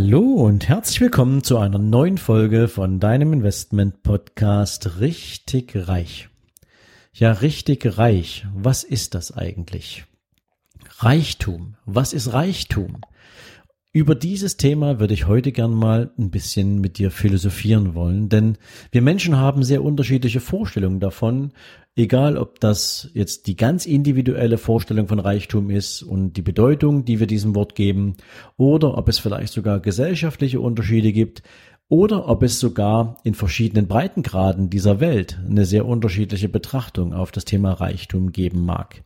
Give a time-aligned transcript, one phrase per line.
[0.00, 6.28] Hallo und herzlich willkommen zu einer neuen Folge von deinem Investment Podcast Richtig Reich.
[7.12, 8.46] Ja, richtig reich.
[8.54, 10.04] Was ist das eigentlich?
[10.98, 11.74] Reichtum.
[11.84, 13.00] Was ist Reichtum?
[13.94, 18.58] Über dieses Thema würde ich heute gern mal ein bisschen mit dir philosophieren wollen, denn
[18.92, 21.52] wir Menschen haben sehr unterschiedliche Vorstellungen davon,
[21.96, 27.18] egal ob das jetzt die ganz individuelle Vorstellung von Reichtum ist und die Bedeutung, die
[27.18, 28.18] wir diesem Wort geben,
[28.58, 31.42] oder ob es vielleicht sogar gesellschaftliche Unterschiede gibt,
[31.88, 37.44] oder ob es sogar in verschiedenen Breitengraden dieser Welt eine sehr unterschiedliche Betrachtung auf das
[37.44, 39.04] Thema Reichtum geben mag.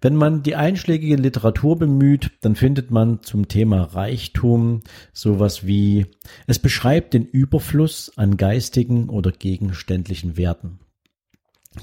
[0.00, 4.80] Wenn man die einschlägige Literatur bemüht, dann findet man zum Thema Reichtum
[5.12, 6.06] sowas wie
[6.46, 10.78] es beschreibt den Überfluss an geistigen oder gegenständlichen Werten.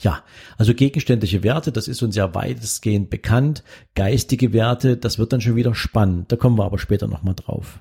[0.02, 0.23] Ja,
[0.58, 3.64] also gegenständliche Werte, das ist uns ja weitestgehend bekannt.
[3.95, 6.31] Geistige Werte, das wird dann schon wieder spannend.
[6.31, 7.80] Da kommen wir aber später nochmal drauf.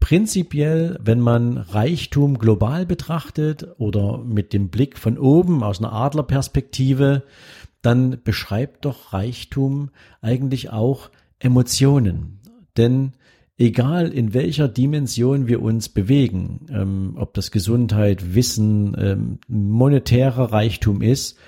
[0.00, 7.24] Prinzipiell, wenn man Reichtum global betrachtet oder mit dem Blick von oben aus einer Adlerperspektive,
[7.82, 11.10] dann beschreibt doch Reichtum eigentlich auch
[11.40, 12.40] Emotionen.
[12.76, 13.12] Denn
[13.58, 21.02] egal in welcher Dimension wir uns bewegen, ähm, ob das Gesundheit, Wissen, ähm, monetärer Reichtum
[21.02, 21.38] ist,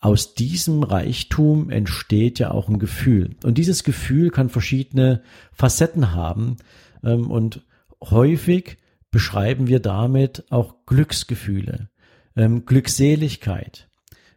[0.00, 3.36] aus diesem Reichtum entsteht ja auch ein Gefühl.
[3.44, 6.56] Und dieses Gefühl kann verschiedene Facetten haben.
[7.04, 7.62] Ähm, und
[8.02, 8.78] häufig
[9.10, 11.90] beschreiben wir damit auch Glücksgefühle,
[12.36, 13.88] ähm, Glückseligkeit.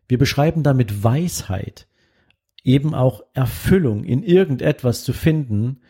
[0.08, 1.88] Wir beschreiben damit Weisheit,
[2.64, 5.82] eben auch Erfüllung in irgendetwas zu finden.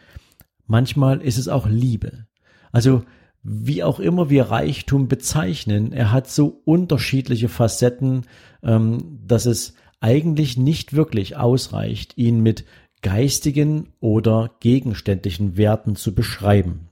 [0.65, 2.27] Manchmal ist es auch Liebe.
[2.71, 3.03] Also
[3.43, 8.25] wie auch immer wir Reichtum bezeichnen, er hat so unterschiedliche Facetten,
[8.63, 12.65] ähm, dass es eigentlich nicht wirklich ausreicht, ihn mit
[13.01, 16.89] geistigen oder gegenständlichen Werten zu beschreiben.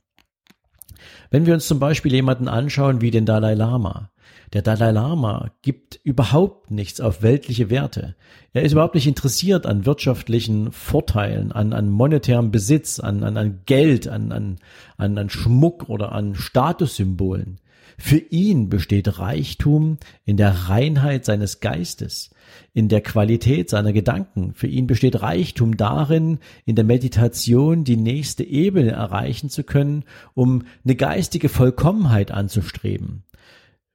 [1.30, 4.12] Wenn wir uns zum Beispiel jemanden anschauen wie den Dalai Lama,
[4.54, 8.16] der Dalai Lama gibt überhaupt nichts auf weltliche Werte.
[8.52, 13.62] Er ist überhaupt nicht interessiert an wirtschaftlichen Vorteilen, an, an monetärem Besitz, an, an, an
[13.66, 14.60] Geld, an, an,
[14.98, 17.61] an, an Schmuck oder an Statussymbolen.
[18.04, 22.32] Für ihn besteht Reichtum in der Reinheit seines Geistes,
[22.74, 24.56] in der Qualität seiner Gedanken.
[24.56, 30.04] Für ihn besteht Reichtum darin, in der Meditation die nächste Ebene erreichen zu können,
[30.34, 33.24] um eine geistige Vollkommenheit anzustreben.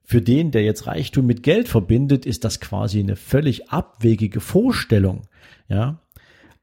[0.04, 5.22] Für den, der jetzt Reichtum mit Geld verbindet, ist das quasi eine völlig abwegige Vorstellung,
[5.68, 6.00] ja.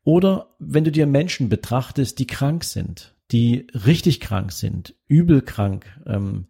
[0.06, 5.86] Oder wenn du dir Menschen betrachtest, die krank sind, die richtig krank sind, übel krank,
[6.08, 6.46] ähm,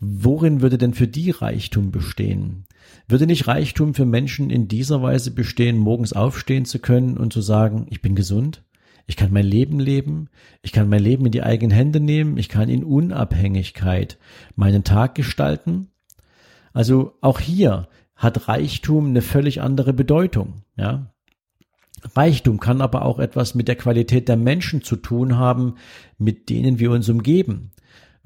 [0.00, 2.64] worin würde denn für die Reichtum bestehen?
[3.08, 7.40] Würde nicht Reichtum für Menschen in dieser Weise bestehen, morgens aufstehen zu können und zu
[7.40, 8.62] sagen, ich bin gesund?
[9.06, 10.28] Ich kann mein Leben leben,
[10.60, 14.18] ich kann mein Leben in die eigenen Hände nehmen, ich kann in Unabhängigkeit
[14.54, 15.88] meinen Tag gestalten.
[16.74, 21.10] Also auch hier hat Reichtum eine völlig andere Bedeutung, ja.
[22.14, 25.76] Reichtum kann aber auch etwas mit der Qualität der Menschen zu tun haben,
[26.18, 27.72] mit denen wir uns umgeben.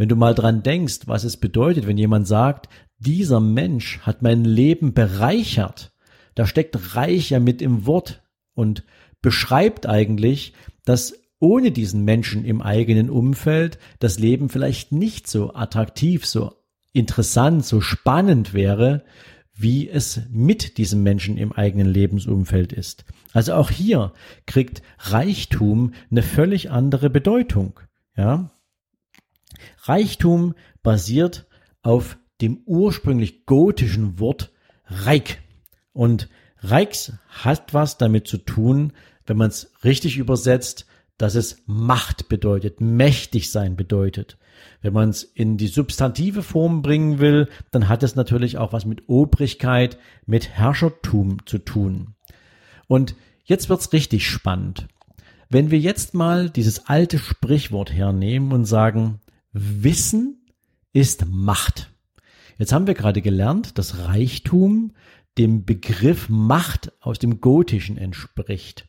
[0.02, 2.68] Wenn du mal dran denkst, was es bedeutet, wenn jemand sagt,
[2.98, 5.92] dieser Mensch hat mein Leben bereichert,
[6.34, 8.20] da steckt reich ja mit im Wort
[8.52, 8.82] und
[9.20, 10.54] beschreibt eigentlich,
[10.84, 16.52] dass ohne diesen Menschen im eigenen Umfeld das Leben vielleicht nicht so attraktiv, so
[16.92, 19.04] interessant, so spannend wäre,
[19.54, 23.04] wie es mit diesem Menschen im eigenen Lebensumfeld ist.
[23.32, 24.12] Also auch hier
[24.46, 27.78] kriegt Reichtum eine völlig andere Bedeutung.
[28.16, 28.50] Ja,
[29.84, 31.46] Reichtum basiert
[31.82, 34.52] auf dem ursprünglich gotischen Wort
[34.86, 35.38] Reich.
[35.92, 36.28] Und
[36.60, 38.92] Reichs hat was damit zu tun,
[39.26, 40.86] wenn man es richtig übersetzt,
[41.18, 44.38] dass es Macht bedeutet, mächtig sein bedeutet.
[44.80, 48.86] Wenn man es in die substantive Form bringen will, dann hat es natürlich auch was
[48.86, 52.14] mit Obrigkeit, mit Herrschertum zu tun.
[52.88, 53.14] Und
[53.44, 54.88] jetzt wird's richtig spannend.
[55.48, 59.20] Wenn wir jetzt mal dieses alte Sprichwort hernehmen und sagen,
[59.52, 60.46] Wissen
[60.92, 61.92] ist Macht.
[62.58, 64.92] Jetzt haben wir gerade gelernt, dass Reichtum
[65.38, 68.88] dem Begriff Macht aus dem Gotischen entspricht.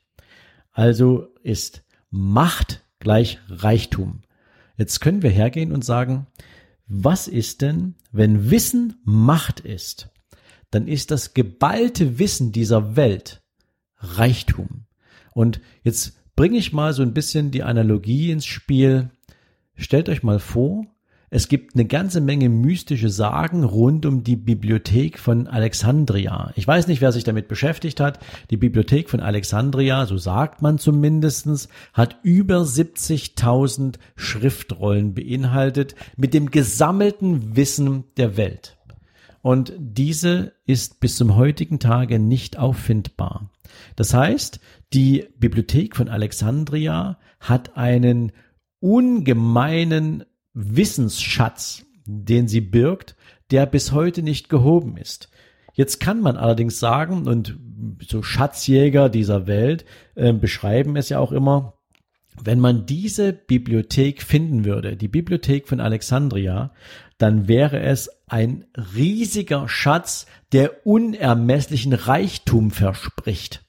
[0.71, 4.21] Also ist Macht gleich Reichtum.
[4.77, 6.27] Jetzt können wir hergehen und sagen,
[6.87, 10.13] was ist denn, wenn Wissen Macht ist?
[10.73, 13.43] dann ist das geballte Wissen dieser Welt
[13.97, 14.85] Reichtum.
[15.33, 19.11] Und jetzt bringe ich mal so ein bisschen die Analogie ins Spiel.
[19.75, 20.85] Stellt euch mal vor,
[21.35, 26.51] es gibt eine ganze Menge mystische Sagen rund um die Bibliothek von Alexandria.
[26.55, 28.19] Ich weiß nicht, wer sich damit beschäftigt hat.
[28.51, 36.51] Die Bibliothek von Alexandria, so sagt man zumindestens, hat über 70.000 Schriftrollen beinhaltet mit dem
[36.51, 38.77] gesammelten Wissen der Welt.
[39.41, 43.49] Und diese ist bis zum heutigen Tage nicht auffindbar.
[43.95, 44.59] Das heißt,
[44.93, 48.33] die Bibliothek von Alexandria hat einen
[48.83, 53.15] ungemeinen Wissensschatz, den sie birgt,
[53.49, 55.29] der bis heute nicht gehoben ist.
[55.73, 57.57] Jetzt kann man allerdings sagen, und
[58.05, 59.85] so Schatzjäger dieser Welt
[60.15, 61.75] äh, beschreiben es ja auch immer,
[62.43, 66.73] wenn man diese Bibliothek finden würde, die Bibliothek von Alexandria,
[67.17, 68.65] dann wäre es ein
[68.95, 73.63] riesiger Schatz, der unermesslichen Reichtum verspricht.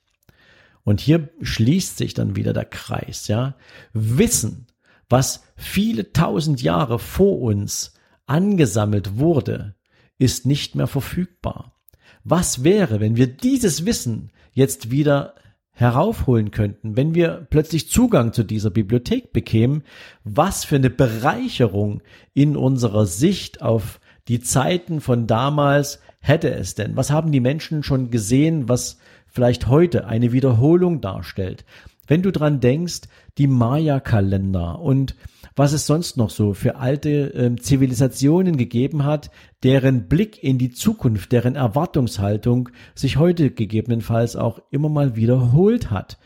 [0.82, 3.54] Und hier schließt sich dann wieder der Kreis, ja.
[3.92, 4.66] Wissen
[5.08, 7.94] was viele tausend Jahre vor uns
[8.26, 9.74] angesammelt wurde,
[10.18, 11.74] ist nicht mehr verfügbar.
[12.22, 15.34] Was wäre, wenn wir dieses Wissen jetzt wieder
[15.72, 19.82] heraufholen könnten, wenn wir plötzlich Zugang zu dieser Bibliothek bekämen,
[20.22, 22.00] was für eine Bereicherung
[22.32, 26.96] in unserer Sicht auf die Zeiten von damals hätte es denn?
[26.96, 28.98] Was haben die Menschen schon gesehen, was
[29.34, 31.64] vielleicht heute eine Wiederholung darstellt?
[32.06, 33.02] Wenn du dran denkst,
[33.36, 35.16] die Maya-Kalender und
[35.56, 39.30] was es sonst noch so für alte äh, Zivilisationen gegeben hat,
[39.62, 46.18] deren Blick in die Zukunft, deren Erwartungshaltung sich heute gegebenenfalls auch immer mal wiederholt hat.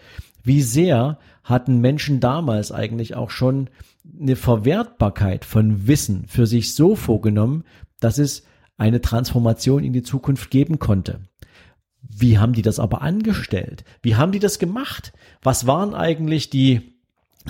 [0.43, 3.69] Wie sehr hatten Menschen damals eigentlich auch schon
[4.19, 7.65] eine Verwertbarkeit von Wissen für sich so vorgenommen,
[8.01, 8.45] dass es
[8.79, 11.21] eine Transformation in die Zukunft geben konnte.
[12.21, 13.85] Wie haben die das aber angestellt?
[14.03, 15.13] Wie haben die das gemacht?
[15.41, 16.95] Was waren eigentlich die,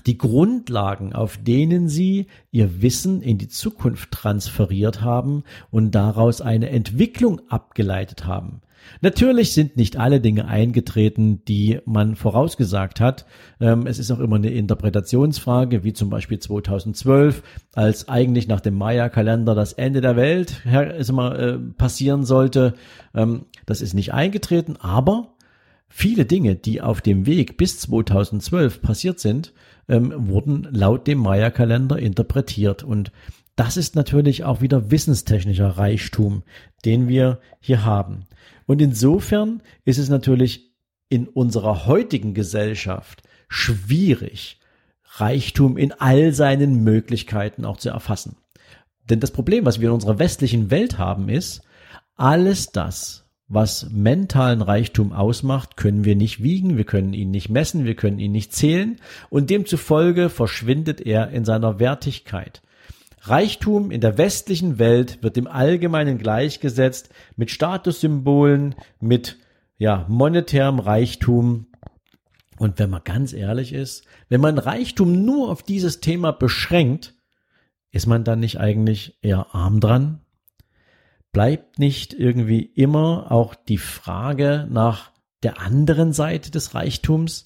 [0.07, 6.69] die Grundlagen, auf denen sie ihr Wissen in die Zukunft transferiert haben und daraus eine
[6.69, 8.61] Entwicklung abgeleitet haben?
[9.01, 13.27] Natürlich sind nicht alle Dinge eingetreten, die man vorausgesagt hat.
[13.61, 17.43] Ähm, es ist auch immer eine Interpretationsfrage, wie zum Beispiel 2012,
[17.75, 22.75] als eigentlich nach dem Maya-Kalender das Ende der Welt äh, passieren sollte.
[23.15, 25.35] Ähm, das ist nicht eingetreten, aber
[25.89, 29.53] viele Dinge, die auf dem Weg bis 2012 passiert sind,
[29.89, 32.83] ähm, wurden laut dem Maya-Kalender interpretiert.
[32.83, 33.13] Und
[33.57, 36.43] das ist natürlich auch wieder wissenstechnischer Reichtum,
[36.85, 38.25] den wir hier haben.
[38.69, 40.75] Und insofern ist es natürlich
[41.09, 44.61] in unserer heutigen Gesellschaft schwierig,
[45.05, 48.37] Reichtum in all seinen Möglichkeiten auch zu erfassen.
[49.09, 51.63] Denn das Problem, was wir in unserer westlichen Welt haben, ist,
[52.15, 57.87] alles das, was mentalen Reichtum ausmacht, können wir nicht wiegen, wir können ihn nicht messen,
[57.87, 59.01] wir können ihn nicht zählen
[59.31, 62.61] und demzufolge verschwindet er in seiner Wertigkeit.
[63.31, 69.39] Reichtum in der westlichen Welt wird im Allgemeinen gleichgesetzt mit Statussymbolen, mit
[69.79, 71.67] ja, monetärem Reichtum.
[72.59, 77.15] Und wenn man ganz ehrlich ist, wenn man Reichtum nur auf dieses Thema beschränkt,
[77.91, 80.21] ist man dann nicht eigentlich eher arm dran?
[81.33, 87.45] Bleibt nicht irgendwie immer auch die Frage nach der anderen Seite des Reichtums?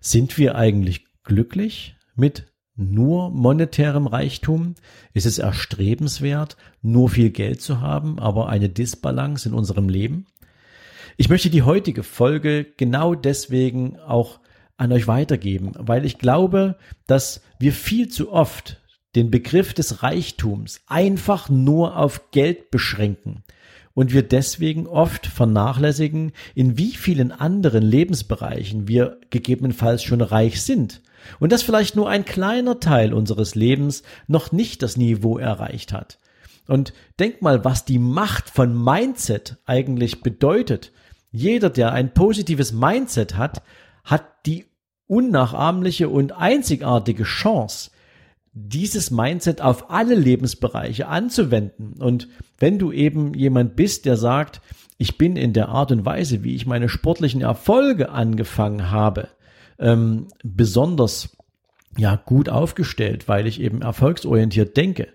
[0.00, 4.74] Sind wir eigentlich glücklich mit nur monetärem Reichtum?
[5.14, 10.26] Ist es erstrebenswert, nur viel Geld zu haben, aber eine Disbalance in unserem Leben?
[11.16, 14.40] Ich möchte die heutige Folge genau deswegen auch
[14.76, 18.82] an euch weitergeben, weil ich glaube, dass wir viel zu oft
[19.14, 23.42] den Begriff des Reichtums einfach nur auf Geld beschränken
[23.96, 31.00] und wir deswegen oft vernachlässigen, in wie vielen anderen Lebensbereichen wir gegebenenfalls schon reich sind
[31.40, 36.18] und dass vielleicht nur ein kleiner Teil unseres Lebens noch nicht das Niveau erreicht hat.
[36.68, 40.92] Und denk mal, was die Macht von Mindset eigentlich bedeutet.
[41.30, 43.62] Jeder, der ein positives Mindset hat,
[44.04, 44.66] hat die
[45.06, 47.92] unnachahmliche und einzigartige Chance,
[48.58, 51.92] dieses Mindset auf alle Lebensbereiche anzuwenden.
[52.00, 54.62] Und wenn du eben jemand bist, der sagt,
[54.96, 59.28] ich bin in der Art und Weise, wie ich meine sportlichen Erfolge angefangen habe,
[59.78, 61.36] ähm, besonders
[61.98, 65.08] ja gut aufgestellt, weil ich eben erfolgsorientiert denke.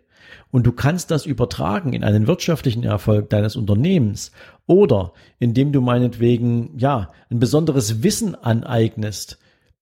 [0.52, 4.32] Und du kannst das übertragen in einen wirtschaftlichen Erfolg deines Unternehmens
[4.68, 9.40] oder indem du meinetwegen ja ein besonderes Wissen aneignest,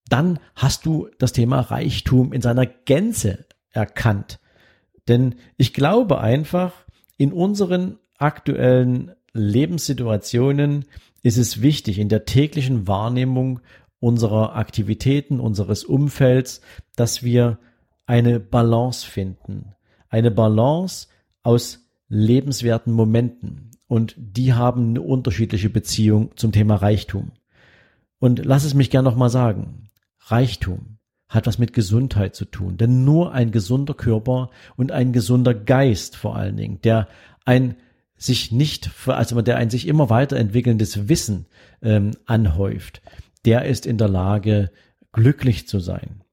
[0.07, 4.39] dann hast du das Thema Reichtum in seiner Gänze erkannt.
[5.07, 6.73] Denn ich glaube einfach,
[7.17, 10.85] in unseren aktuellen Lebenssituationen
[11.23, 13.59] ist es wichtig in der täglichen Wahrnehmung
[13.99, 16.61] unserer Aktivitäten, unseres Umfelds,
[16.95, 17.59] dass wir
[18.05, 19.75] eine Balance finden.
[20.09, 21.07] Eine Balance
[21.43, 23.71] aus lebenswerten Momenten.
[23.87, 27.31] Und die haben eine unterschiedliche Beziehung zum Thema Reichtum.
[28.19, 29.89] Und lass es mich gern nochmal sagen.
[30.19, 30.98] Reichtum
[31.29, 32.77] hat was mit Gesundheit zu tun.
[32.77, 37.07] Denn nur ein gesunder Körper und ein gesunder Geist vor allen Dingen, der
[37.45, 37.75] ein
[38.17, 41.45] sich nicht, also der ein sich immer weiterentwickelndes Wissen
[41.81, 43.01] ähm, anhäuft,
[43.45, 44.71] der ist in der Lage,
[45.13, 46.23] glücklich zu sein.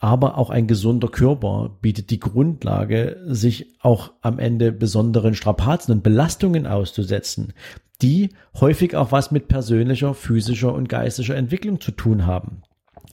[0.00, 6.02] Aber auch ein gesunder Körper bietet die Grundlage, sich auch am Ende besonderen Strapazen und
[6.02, 7.52] Belastungen auszusetzen,
[8.00, 12.62] die häufig auch was mit persönlicher, physischer und geistischer Entwicklung zu tun haben.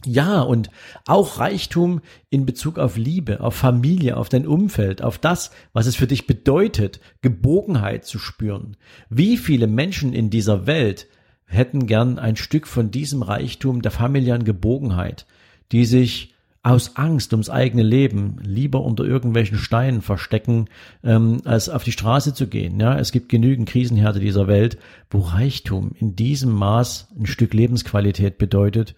[0.07, 0.69] Ja, und
[1.05, 1.99] auch Reichtum
[2.29, 6.27] in Bezug auf Liebe, auf Familie, auf dein Umfeld, auf das, was es für dich
[6.27, 8.77] bedeutet, Gebogenheit zu spüren.
[9.09, 11.07] Wie viele Menschen in dieser Welt
[11.45, 15.25] hätten gern ein Stück von diesem Reichtum der familiären Gebogenheit,
[15.73, 16.33] die sich
[16.63, 20.69] aus Angst ums eigene Leben lieber unter irgendwelchen Steinen verstecken,
[21.03, 22.79] ähm, als auf die Straße zu gehen.
[22.79, 24.77] Ja, es gibt genügend Krisenherde dieser Welt,
[25.09, 28.95] wo Reichtum in diesem Maß ein Stück Lebensqualität bedeutet,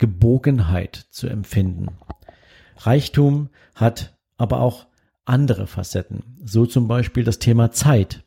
[0.00, 1.88] Gebogenheit zu empfinden.
[2.78, 4.86] Reichtum hat aber auch
[5.26, 8.24] andere Facetten, so zum Beispiel das Thema Zeit.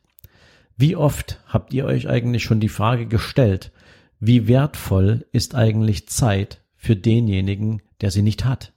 [0.76, 3.72] Wie oft habt ihr euch eigentlich schon die Frage gestellt,
[4.20, 8.72] wie wertvoll ist eigentlich Zeit für denjenigen, der sie nicht hat?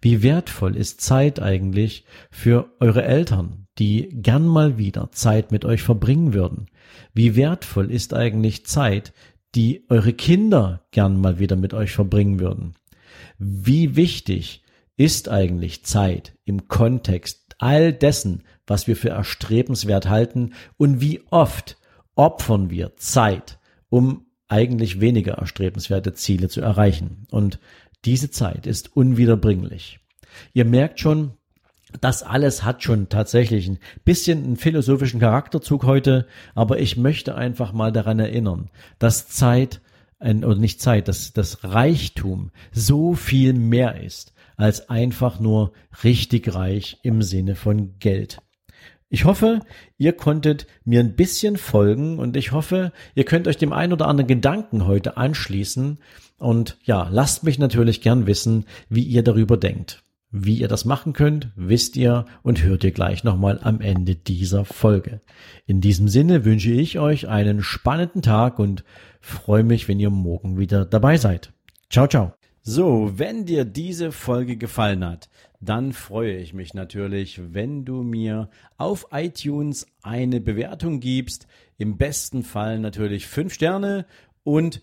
[0.00, 5.82] Wie wertvoll ist Zeit eigentlich für eure Eltern, die gern mal wieder Zeit mit euch
[5.82, 6.66] verbringen würden?
[7.12, 9.12] Wie wertvoll ist eigentlich Zeit,
[9.54, 12.74] die eure Kinder gern mal wieder mit euch verbringen würden?
[13.38, 14.62] Wie wichtig
[14.96, 21.76] ist eigentlich Zeit im Kontext all dessen, was wir für erstrebenswert halten und wie oft
[22.14, 23.58] opfern wir Zeit,
[23.88, 27.26] um eigentlich weniger erstrebenswerte Ziele zu erreichen.
[27.30, 27.58] Und
[28.04, 30.00] diese Zeit ist unwiederbringlich.
[30.52, 31.32] Ihr merkt schon,
[32.00, 37.72] das alles hat schon tatsächlich ein bisschen einen philosophischen Charakterzug heute, aber ich möchte einfach
[37.72, 39.80] mal daran erinnern, dass Zeit,
[40.20, 45.72] oder nicht Zeit, dass das Reichtum so viel mehr ist als einfach nur
[46.04, 48.38] richtig reich im Sinne von Geld.
[49.08, 49.60] Ich hoffe,
[49.98, 54.08] ihr konntet mir ein bisschen folgen und ich hoffe, ihr könnt euch dem ein oder
[54.08, 55.98] anderen Gedanken heute anschließen
[56.38, 60.03] und ja, lasst mich natürlich gern wissen, wie ihr darüber denkt.
[60.36, 64.64] Wie ihr das machen könnt, wisst ihr und hört ihr gleich nochmal am Ende dieser
[64.64, 65.20] Folge.
[65.64, 68.82] In diesem Sinne wünsche ich euch einen spannenden Tag und
[69.20, 71.52] freue mich, wenn ihr morgen wieder dabei seid.
[71.88, 72.32] Ciao, ciao.
[72.62, 75.28] So, wenn dir diese Folge gefallen hat,
[75.60, 81.46] dann freue ich mich natürlich, wenn du mir auf iTunes eine Bewertung gibst.
[81.78, 84.04] Im besten Fall natürlich fünf Sterne
[84.42, 84.82] und